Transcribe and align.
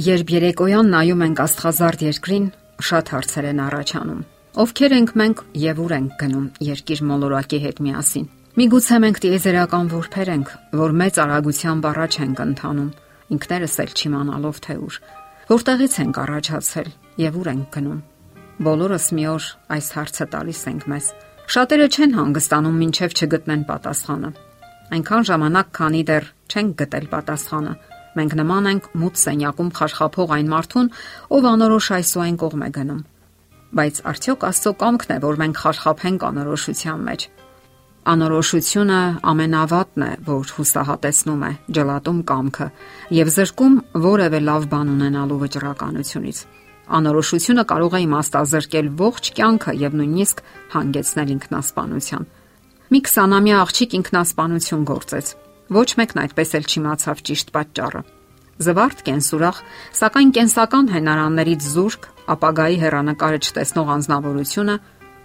Երբ 0.00 0.30
երեկոյան 0.32 0.86
նայում 0.94 1.22
ենք 1.26 1.40
աստղազարդ 1.44 2.02
երկրին, 2.06 2.44
շատ 2.88 3.10
հարցեր 3.12 3.46
են 3.50 3.58
առաջանում։ 3.66 4.20
Ովքեր 4.62 4.92
ենք 4.96 5.10
մենք 5.20 5.42
եւ 5.60 5.82
ուր 5.84 5.92
ենք 5.96 6.14
գնում 6.22 6.46
երկիր 6.64 7.02
մոլորակի 7.10 7.58
հետ 7.64 7.82
միասին։ 7.84 8.28
Միգուցե 8.60 9.00
մենք 9.04 9.20
տիեզերական 9.24 9.90
որբեր 9.92 10.30
ենք, 10.34 10.54
որ 10.80 10.94
մեծ 11.00 11.20
արագությամբ 11.24 11.88
առաջ 11.90 12.16
ենք 12.24 12.40
ընթանում, 12.46 12.88
ինքներս 13.36 13.76
էլ 13.84 13.92
չիմանալով 14.00 14.62
թե 14.64 14.78
ուր։ 14.88 14.96
Որտեղից 15.50 15.94
ենք 16.00 16.22
առաջացել 16.24 16.90
եւ 17.20 17.38
ուր 17.40 17.52
ենք 17.52 17.68
գնում։ 17.76 18.00
Բոլորս 18.70 19.06
մի 19.20 19.24
օր 19.36 19.44
այս 19.76 19.86
հարցը 20.00 20.26
տալիս 20.32 20.60
ենք 20.70 20.82
մեզ։ 20.94 21.06
Շատերը 21.50 21.86
չեն 21.90 22.12
հանգստանում, 22.20 22.80
մինչև 22.80 23.20
չգտնեն 23.20 23.62
պատասխանը։ 23.68 24.30
Այնքան 24.90 25.24
ժամանակ, 25.30 25.68
քանի 25.76 26.02
դեռ 26.10 26.24
չենք 26.50 26.76
գտել 26.80 27.06
պատասխանը, 27.10 27.72
Մենք 28.18 28.32
նման 28.40 28.68
ենք 28.70 28.86
մութ 28.98 29.18
սենյակում 29.20 29.70
խարխափող 29.78 30.32
այն 30.34 30.48
մարդուն, 30.50 30.88
ով 31.30 31.46
անորոշ 31.50 31.86
այսօայն 31.96 32.38
կողմ 32.40 32.64
է 32.66 32.70
գնում։ 32.76 33.02
Բայց 33.70 34.00
արդյոք 34.10 34.46
Աստծո 34.50 34.72
կամքն 34.80 35.12
է, 35.14 35.18
որ 35.22 35.36
մենք 35.40 35.60
խարխափենք 35.62 36.24
անորոշության 36.30 37.04
մեջ։ 37.06 37.26
Անորոշությունը 38.10 38.98
ամենավատն 39.30 40.04
է, 40.06 40.10
որ 40.26 40.52
հուսահատեցնում 40.56 41.42
է, 41.46 41.52
ջլատում 41.76 42.20
կամքը 42.30 42.66
եւ 43.14 43.30
զրկում 43.36 43.76
որևէ 44.06 44.40
լավ 44.48 44.66
բան 44.72 44.90
ունենալու 44.94 45.38
վճռականությունից։ 45.44 46.40
Անորոշությունը 46.90 47.64
կարող 47.70 47.94
է 47.94 48.00
իմաստազրկել 48.08 48.88
ողջ 49.04 49.30
կյանքը 49.38 49.74
եւ 49.84 49.94
նույնիսկ 50.00 50.42
հանգեցնել 50.74 51.28
ինքնասպանության։ 51.36 52.26
Մի 52.90 53.00
20-ամյա 53.06 53.60
աղջիկ 53.60 53.96
ինքնասպանություն 54.00 54.88
գործեց 54.90 55.34
Ոչ 55.70 55.86
մեկն 56.00 56.18
այդպես 56.24 56.56
էլ 56.58 56.64
չիմացավ 56.66 57.20
ճիշտ 57.28 57.50
պատճառը։ 57.54 58.00
Զվարթ 58.60 59.02
կենսուրախ, 59.06 59.58
սակայն 59.96 60.30
կենսական 60.34 60.88
հենարաններից 60.90 61.66
զուրկ 61.70 62.08
ապագայի 62.34 62.78
հերանեկարը 62.80 63.38
չտեսնող 63.46 63.92
անznավորությունը 63.94 64.74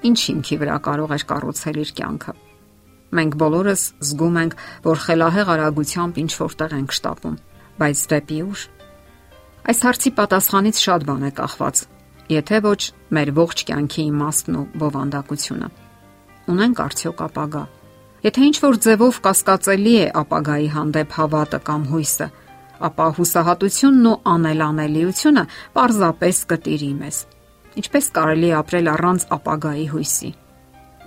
ինչ 0.05 0.19
հիմքի 0.21 0.57
վրա 0.61 0.75
կարող 0.85 1.15
էր 1.15 1.25
կառուցել 1.31 1.79
իր 1.81 1.91
կյանքը։ 1.97 2.35
Մենք 3.15 3.37
բոլորս 3.41 3.83
զգում 4.05 4.37
ենք, 4.43 4.53
որ 4.85 5.01
խելահեղ 5.05 5.51
արագությամբ 5.55 6.19
ինչ 6.21 6.31
որտեղ 6.45 6.75
ենք 6.77 6.95
շտապում, 6.95 7.39
բայց 7.81 8.03
դեպի 8.13 8.39
ուր։ 8.45 8.65
Այս 9.65 9.79
հարցի 9.85 10.11
պատասխանից 10.19 10.83
շատ 10.85 11.07
բան 11.09 11.25
է 11.25 11.31
կախված, 11.41 11.81
եթե 12.35 12.59
ոչ 12.69 12.81
մեր 13.17 13.33
ողջ 13.39 13.65
կյանքի 13.65 14.05
իմաստն 14.13 14.59
ու 14.61 14.67
բովանդակությունը։ 14.85 15.71
Ունենք 16.53 16.83
արդյոք 16.85 17.25
ապագա 17.25 17.63
Եթե 18.25 18.41
ինչ 18.41 18.55
որ 18.63 18.77
ձևով 18.81 19.17
կասկածելի 19.21 19.91
է 20.01 20.05
ապագայի 20.17 20.69
հանդեպ 20.73 21.11
հավատը 21.13 21.57
կամ 21.67 21.81
հույսը, 21.91 22.27
ապա 22.87 23.05
հուսահատությունն 23.17 24.07
ու 24.09 24.13
անելանելիությունը 24.31 25.43
պարզապես 25.75 26.39
կտիրի 26.49 26.89
մեզ։ 27.01 27.19
Ինչպես 27.81 28.07
կարելի 28.15 28.49
ապրել 28.61 28.89
առանց 28.95 29.27
ապագայի 29.35 29.85
հույսի։ 29.93 30.31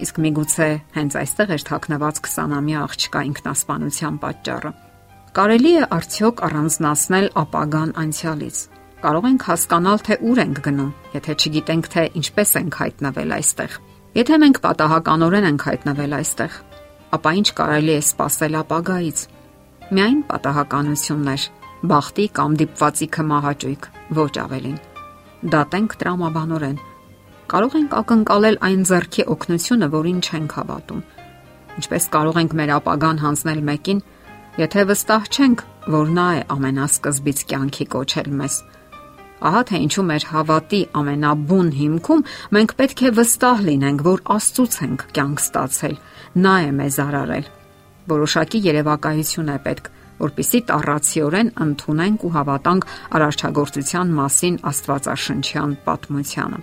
Իսկ 0.06 0.20
միգուցե 0.28 0.69
հենց 0.94 1.19
այստեղ 1.19 1.52
էր 1.58 1.66
թաքնված 1.72 2.22
20-ամյա 2.28 2.86
աղջկա 2.86 3.24
ինքնասպանության 3.33 4.22
պատճառը։ 4.22 4.72
Կարելի 5.39 5.74
է 5.74 5.84
արդյոք 5.98 6.44
առանձնացնել 6.48 7.28
ապագան 7.42 7.91
անցյալից։ 7.98 8.62
Կարող 9.02 9.28
ենք 9.34 9.42
հասկանալ, 9.48 9.98
թե 10.06 10.14
ուր 10.28 10.44
ենք 10.46 10.62
գնում, 10.69 10.94
եթե 11.19 11.34
չգիտենք, 11.39 11.92
թե 11.98 12.08
ինչպես 12.22 12.56
ենք 12.62 12.78
հայտնվել 12.78 13.36
այստեղ։ 13.42 13.77
Եթե 14.19 14.39
մենք 14.42 14.58
պատահականորեն 14.64 15.46
ենք 15.48 15.66
հայտնվել 15.69 16.14
այստեղ, 16.19 16.55
ապա 17.17 17.31
ինչ 17.39 17.48
կարելի 17.59 17.95
է 17.95 18.03
սпасել 18.05 18.56
ապագայից։ 18.61 19.20
Միայն 19.89 20.20
պատահականություններ, 20.28 21.42
բախտի 21.92 22.27
կամ 22.39 22.57
դիպվածի 22.61 23.08
կմահաճույք, 23.17 23.89
ոչ 24.19 24.33
ավելին։ 24.45 24.79
Դատենք 25.55 25.96
տրամաբանորեն։ 26.02 26.79
Կարող 27.48 27.77
ենք 27.79 27.95
ակնկալել 28.02 28.57
այն 28.69 28.83
зерքի 28.89 29.24
օկնությունը, 29.35 29.89
որին 29.95 30.19
չենք 30.29 30.57
հավատում։ 30.58 31.02
Ինչպես 31.79 32.08
կարող 32.19 32.41
ենք 32.42 32.57
մեր 32.58 32.73
ապագան 32.79 33.23
հանձնել 33.25 33.61
մեկին, 33.69 34.01
եթե 34.58 34.85
վստահ 34.90 35.29
չենք, 35.33 35.63
որ 35.95 36.11
նա 36.19 36.27
է 36.39 36.42
ամենասկզբից 36.58 37.45
կյանքի 37.48 37.86
կոչել 37.95 38.29
մեզ։ 38.42 38.57
Ահա 39.39 39.61
թե 39.69 39.79
ինչու 39.85 40.05
մեր 40.09 40.25
հավատի 40.33 40.81
ամենաբուն 40.99 41.69
հիմքում 41.79 42.25
մենք 42.57 42.73
պետք 42.79 43.03
է 43.07 43.13
վստահ 43.19 43.61
լինենք, 43.69 44.01
որ 44.09 44.23
Աստծուց 44.35 44.79
ենք 44.89 45.05
կյանք 45.15 45.43
ստացել։ 45.45 45.95
Նա 46.43 46.55
է 46.59 46.73
մեզ 46.79 46.99
արարել։ 47.05 47.47
Որոշակի 48.09 48.59
երևակայություն 48.67 49.53
է 49.55 49.59
պետք, 49.69 49.91
որpիսի 50.19 50.61
տառացիորեն 50.69 51.53
ընդունենք 51.63 52.27
ու 52.27 52.33
հավատանք 52.35 52.87
արարչագործության 53.19 54.13
մասին 54.19 54.59
Աստվածաշնչյան 54.73 55.75
պատմությանը։ 55.87 56.61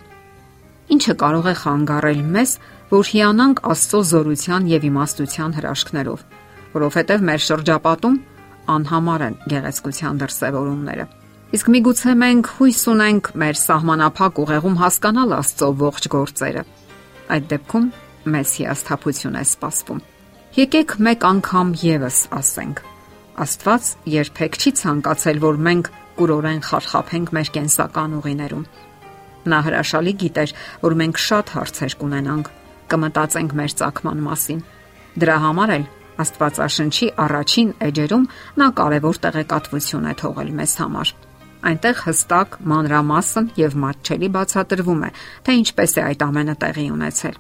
Ինչը 0.96 1.13
կարող 1.22 1.46
է 1.50 1.56
խանգարել 1.63 2.24
մեզ, 2.36 2.52
որ 2.92 3.12
հիանանք 3.16 3.62
Աստծո 3.72 4.02
զորության 4.12 4.68
եւ 4.75 4.88
իմաստության 4.92 5.56
հրաշքներով, 5.56 6.25
որովհետեւ 6.75 7.24
մեր 7.30 7.46
շրջապատում 7.46 8.18
անհամար 8.75 9.24
են 9.25 9.38
գեղեցկության 9.56 10.19
դրսևորումները։ 10.25 11.06
Իսկ 11.55 11.69
միգուցե 11.71 12.13
մենք 12.19 12.47
հույս 12.57 12.79
ունենք 12.91 13.27
մեր 13.39 13.57
սահմանափակ 13.61 14.39
ուղեղում 14.43 14.73
հասկանալ 14.81 15.33
Աստծո 15.35 15.67
ողջ 15.79 16.07
գործերը։ 16.11 16.63
Այդ 17.31 17.45
դեպքում 17.51 17.85
մեզ 18.33 18.55
հիասթափություն 18.59 19.38
է 19.39 19.43
սպասվում։ 19.45 20.01
Եկեք 20.55 20.95
մեկ 21.07 21.27
անգամ 21.29 21.69
եւս 21.79 22.17
ասենք. 22.35 22.81
Աստված 23.45 23.88
երբեք 24.15 24.57
չի 24.59 24.73
ցանկացել, 24.81 25.39
որ 25.45 25.61
մենք 25.67 25.89
կուրորեն 26.19 26.61
խարխափենք 26.65 27.31
մեր 27.35 27.51
կենսական 27.55 28.17
ուղիներում։ 28.19 28.65
Նա 29.51 29.59
հրաշալի 29.69 30.13
գիտեր, 30.25 30.55
որ 30.83 30.97
մենք 31.03 31.21
շատ 31.25 31.53
հարցեր 31.55 31.95
կունենանք, 32.03 32.49
կմտածենք 32.91 33.55
մեր 33.59 33.77
ցակման 33.79 34.25
մասին։ 34.27 34.65
Դրա 35.23 35.38
համար 35.45 35.73
էլ 35.75 35.88
Աստվածաշնչի 36.25 37.07
առաջին 37.27 37.71
էջերում 37.89 38.27
նա 38.59 38.67
կարևոր 38.79 39.21
տեղեկատվություն 39.27 40.11
է 40.11 40.17
թողել 40.23 40.51
մեզ 40.59 40.75
համար։ 40.83 41.15
Այնտեղ 41.65 42.01
հստակ, 42.05 42.55
մանրամասն 42.69 43.47
եւ 43.57 43.75
մատչելի 43.81 44.29
բացատրվում 44.35 45.01
է, 45.05 45.09
թե 45.45 45.55
ինչպես 45.61 45.95
է 45.95 46.01
այդ 46.05 46.25
ամենը 46.25 46.55
տեղի 46.61 46.85
ունեցել։ 46.95 47.37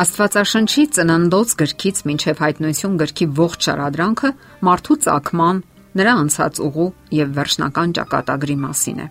Աստվածաշնչի 0.00 0.84
ծննդոց 0.96 1.50
գրքից 1.60 1.98
մինչև 2.08 2.40
հայտնություն 2.40 2.94
գրքի 3.02 3.26
ողջ 3.40 3.66
շարադրանքը 3.68 4.30
մարդու 4.64 4.96
ցակման, 5.04 5.60
նրա 6.00 6.14
անցած 6.24 6.60
ուղու 6.64 6.88
եւ 7.20 7.34
վերջնական 7.36 7.92
ճակատագրի 8.00 8.56
մասին 8.64 9.02
է։ 9.04 9.06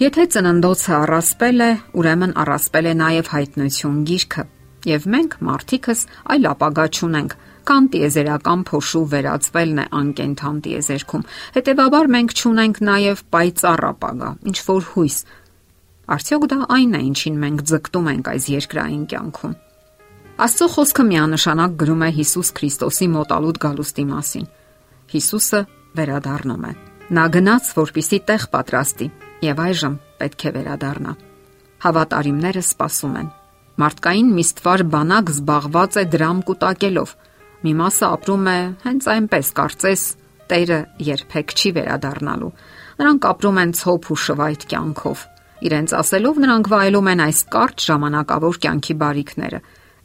Եթե 0.00 0.24
ծննդոցը 0.32 0.92
առասպել 1.02 1.62
է, 1.62 1.70
ուրեմն 2.00 2.32
առասպել 2.42 2.86
է 2.88 2.94
նաև 3.02 3.28
հայտնություն 3.32 3.98
գիրքը, 4.08 4.44
եւ 4.88 5.08
մենք 5.14 5.34
մարդիկս 5.46 6.04
այլ 6.34 6.48
ապագա 6.52 6.86
չունենք 6.92 7.36
կան 7.62 7.84
տիեզերական 7.92 8.62
փոշու 8.68 9.02
վերածվելն 9.12 9.78
է 9.82 9.84
անկենթան 9.98 10.56
տիեզերքում։ 10.66 11.26
Հետևաբար 11.56 12.08
մենք 12.14 12.34
ճունենք 12.42 12.80
նաև 12.88 13.22
պայծառ 13.32 13.84
ապագա, 13.92 14.30
ինչ 14.50 14.58
որ 14.66 14.88
հույս։ 14.92 15.18
Արդյոք 16.12 16.46
դա 16.52 16.58
այն 16.76 16.96
է, 16.98 17.02
ինչին 17.12 17.36
մենք 17.42 17.62
ձգտում 17.70 18.08
ենք 18.12 18.30
այս 18.32 18.48
երկրային 18.52 19.04
կյանքում։ 19.12 19.54
Աստծո 20.42 20.66
խոսքը 20.74 21.04
միանշանակ 21.12 21.76
գրում 21.82 22.02
է 22.02 22.08
Հիսուս 22.18 22.50
Քրիստոսի 22.58 23.08
մոտալուտ 23.12 23.60
գալուստի 23.62 24.04
մասին։ 24.10 24.48
Հիսուսը 25.12 25.60
վերադառնում 25.98 26.64
է։ 26.66 26.72
Նա 27.12 27.26
գնաց, 27.36 27.68
որպիսի 27.78 28.18
տեղ 28.32 28.48
պատրաստի, 28.56 29.08
եւ 29.44 29.62
այժմ 29.66 30.00
պետք 30.22 30.48
է 30.48 30.52
վերադառնա։ 30.56 31.14
Հավատարիմները 31.84 32.64
սպասում 32.72 33.16
են. 33.22 33.30
Մարդկային 33.80 34.32
միստվար 34.36 34.82
բանակ 34.92 35.30
զբաղված 35.32 36.00
է 36.02 36.04
դրամ 36.12 36.40
կուտակելով, 36.48 37.14
Մի 37.62 37.72
մասը 37.78 38.06
ապրում 38.10 38.46
է 38.50 38.58
հենց 38.82 39.04
այնպես, 39.12 39.48
կարծես 39.54 40.02
Տերը 40.50 40.78
երբեք 41.06 41.52
չի 41.54 41.70
վերադառնալու։ 41.76 42.48
Նրանք 42.98 43.26
ապրում 43.30 43.58
են 43.62 43.74
ցոփ 43.78 44.08
ու 44.12 44.16
շվայտ 44.22 44.64
կյանքով։ 44.72 45.20
Իրենց 45.62 45.94
ասելով 46.00 46.40
նրանք 46.42 46.70
վայելում 46.72 47.10
են 47.12 47.22
այս 47.22 47.42
կարճ 47.54 47.84
ժամանակավոր 47.86 48.58
կյանքի 48.64 48.96
բարիքները, 49.02 49.60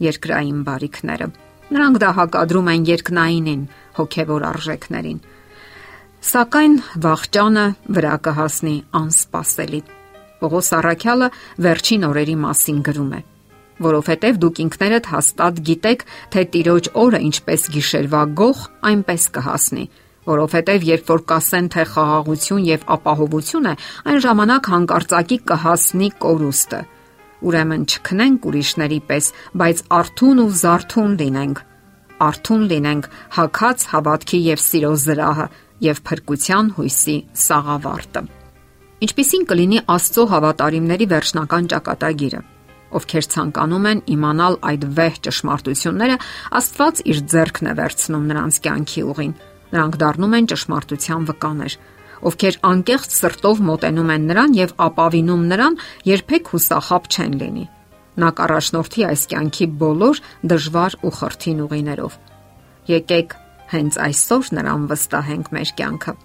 երկրային 0.06 0.60
բարիքները։ 0.68 1.28
Նրանք 1.68 1.98
դա 2.06 2.12
հակադրում 2.18 2.69
են 2.74 2.86
երկնայինին, 2.88 3.64
հոգևոր 3.98 4.46
արժեքներին։ 4.54 5.24
Սակայն 6.28 6.75
վաղճանը 7.08 7.66
վրա 7.98 8.14
կհասնի 8.28 8.75
անսպասելի։ 9.02 9.81
Պողոս 10.38 10.69
Արաքյալը 10.78 11.31
վերջին 11.66 12.08
օրերի 12.12 12.38
մասին 12.46 12.86
գրում 12.86 13.12
է 13.18 13.24
որովհետև 13.84 14.42
դուք 14.44 14.60
ինքներդ 14.66 15.10
հաստատ 15.14 15.62
գիտեք, 15.70 16.04
թե 16.34 16.44
Տիրոջ 16.58 16.92
օրը 17.04 17.24
ինչպես 17.28 17.70
գիշերվա 17.78 18.22
գող, 18.42 18.68
այնպես 18.92 19.32
կհասնի 19.38 19.88
որովհետև 20.28 20.86
երբ 20.88 21.08
որ 21.08 21.22
կասեն 21.32 21.68
թե 21.72 21.84
խաղաղություն 21.94 22.64
եւ 22.68 22.82
ապահովություն 22.98 23.68
է, 23.72 23.74
այն 24.12 24.18
ժամանակ 24.26 24.70
հանկարծակի 24.74 25.38
կհասնի 25.52 26.10
կորուստը։ 26.26 26.80
Ուրեմն 27.48 27.86
չքնենք 27.88 28.48
ուրիշների 28.50 29.00
պես, 29.08 29.30
բայց 29.62 29.84
արթուն 29.98 30.42
ու 30.44 30.50
զարթուն 30.62 31.16
լինենք։ 31.22 31.62
Արթուն 32.28 32.64
լինենք 32.72 33.10
հակած 33.38 33.88
հավատքի 33.94 34.40
եւ 34.48 34.62
սիրո 34.68 34.94
զրահը 35.06 35.48
եւ 35.88 36.04
փրկության 36.10 36.72
հույսի 36.78 37.18
սաղավարտը։ 37.48 38.24
Ինչպիսին 39.08 39.44
կլինի 39.52 39.82
Աստծո 39.94 40.24
հավատարիմների 40.34 41.08
վերջնական 41.14 41.68
ճակատագիրը, 41.72 42.40
ովքեր 42.98 43.25
ցանկանում 43.34 43.88
են 43.92 44.01
իմանալ 44.16 44.57
այդ 44.69 44.84
վեհ 44.98 45.16
ճշմարտությունները, 45.28 46.18
Աստված 46.60 47.01
իր 47.12 47.19
ձեռքն 47.34 47.68
է 47.68 47.74
վերցնում 47.78 48.28
նրանց 48.31 48.60
կյանքի 48.68 49.01
ուղին։ 49.12 49.34
Նրանք 49.68 49.98
դառնում 50.04 50.36
են 50.38 50.50
ճշմարտության 50.51 51.25
վկաներ, 51.28 51.74
ովքեր 52.28 52.56
անկեղծ 52.72 53.18
սրտով 53.18 53.57
մոտենում 53.68 54.13
են 54.16 54.30
նրան 54.31 54.56
եւ 54.57 54.72
ապավինում 54.88 55.44
նրան, 55.51 55.75
երբեք 56.07 56.54
հուսախապ 56.54 57.10
չեն 57.13 57.36
լինի։ 57.42 57.66
Նա 58.18 58.30
կառաջնորդի 58.38 59.04
այս 59.12 59.25
կյանքի 59.33 59.68
բոլոր 59.83 60.22
դժվար 60.54 60.95
ու 61.06 61.13
խրթին 61.18 61.60
ուղիներով։ 61.68 62.16
Եկեք 62.88 63.36
հենց 63.75 64.00
այսօր 64.07 64.50
նրան 64.57 64.88
վստահենք 64.90 65.54
մեր 65.54 65.75
կյանքը 65.78 66.16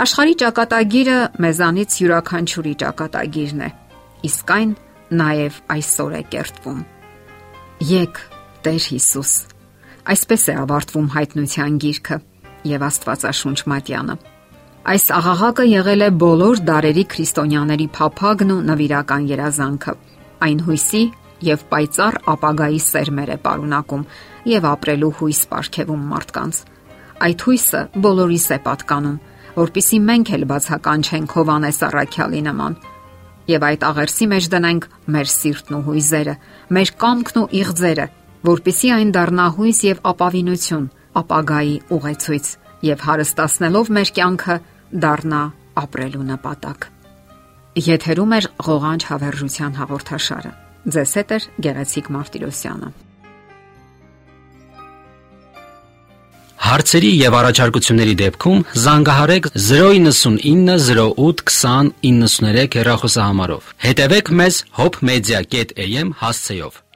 Աշխարհի 0.00 0.34
ճակատագիրը 0.40 1.16
մեզանից 1.44 1.94
յուրաքանչյուրի 2.00 2.70
ճակատագիրն 2.80 3.58
է, 3.60 3.68
իսկ 4.24 4.52
այն 4.54 4.70
նաև 5.20 5.56
այսօր 5.74 6.12
է 6.18 6.22
կերտվում։ 6.32 6.82
Եկ 7.92 8.20
Տեր 8.66 8.84
Հիսուս։ 8.92 9.32
Այսպես 10.12 10.44
է 10.52 10.54
ավարտվում 10.62 11.08
հայտնության 11.14 11.78
գիրքը 11.82 12.18
եւ 12.72 12.84
Աստվածաշունչ 12.88 13.58
մատյանը։ 13.72 14.16
Այս 14.92 15.04
աղաղակը 15.18 15.66
եղել 15.70 16.02
է 16.02 16.10
բոլոր 16.22 16.62
դարերի 16.68 17.04
քրիստոնյաների 17.12 17.88
փափագն 17.96 18.54
ու 18.54 18.62
նվիրական 18.70 19.26
երազանքը։ 19.32 19.94
Այն 20.42 20.62
հույսի 20.66 21.02
եւ 21.52 21.66
պայծառ 21.72 22.18
ապագայի 22.32 22.80
սերմեր 22.86 23.34
է 23.34 23.38
պարունակում 23.46 24.06
եւ 24.52 24.66
ապրելու 24.72 25.12
հույս 25.20 25.42
ապարգևում 25.46 26.08
մարդկանց։ 26.12 26.62
Այդ 27.22 27.44
հույսը 27.46 27.82
բոլորիս 28.06 28.46
է 28.56 28.58
պատկանում 28.66 29.20
որpիսի 29.52 29.98
մենք 30.08 30.32
էլ 30.36 30.44
բացականչենք 30.48 31.34
Հովանես 31.36 31.78
Առաքյալի 31.88 32.40
նման 32.48 32.76
եւ 33.50 33.66
այդ 33.68 33.84
աղերսի 33.88 34.26
մեջ 34.32 34.48
դնենք 34.52 34.88
մեր 35.14 35.30
սիրտն 35.32 35.76
ու 35.78 35.82
հույզերը, 35.88 36.34
մեր 36.76 36.92
կամքն 37.02 37.40
ու 37.42 37.48
իղձերը, 37.62 38.06
որpիսի 38.46 38.90
այն 38.96 39.12
դառնա 39.16 39.46
հույս 39.58 39.80
եւ 39.88 40.02
ապավինություն, 40.12 40.88
ապագայի 41.22 41.76
ուղեցույց 41.96 42.50
եւ 42.92 43.06
հարստացնելով 43.06 43.92
մեր 43.98 44.12
կյանքը 44.18 44.56
դառնա 45.02 45.42
ապրելու 45.82 46.26
նպատակ։ 46.32 46.90
Եթերում 47.92 48.34
է 48.36 48.40
ղողանջ 48.66 49.06
հավերժության 49.12 49.78
հաղորդաշարը։ 49.80 50.52
Ձեզ 50.92 51.16
հետ 51.18 51.32
է 51.32 51.38
Գեղեցիկ 51.66 52.12
Մարտիրոսյանը։ 52.12 52.92
Հարցերի 56.72 57.08
եւ 57.20 57.34
առաջարկությունների 57.36 58.12
դեպքում 58.20 58.60
զանգահարեք 58.82 59.48
099 59.64 60.76
08 60.88 61.42
20 61.56 61.90
93 62.12 62.78
հեռախոսահամարով։ 62.80 63.74
Հետևեք 63.88 64.32
մեզ 64.40 64.62
hopmedia.am 64.80 66.16
հասցեով։ 66.22 66.82